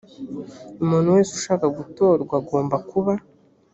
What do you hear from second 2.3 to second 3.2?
agomba kuba